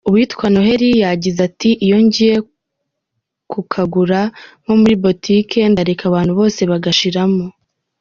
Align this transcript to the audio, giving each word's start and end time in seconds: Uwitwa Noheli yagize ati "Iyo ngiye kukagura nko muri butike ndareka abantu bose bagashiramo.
Uwitwa 0.09 0.45
Noheli 0.53 0.89
yagize 1.03 1.39
ati 1.49 1.69
"Iyo 1.85 1.97
ngiye 2.05 2.35
kukagura 3.51 4.19
nko 4.63 4.73
muri 4.81 4.95
butike 5.03 5.59
ndareka 5.71 6.03
abantu 6.07 6.31
bose 6.39 6.61
bagashiramo. 6.71 7.45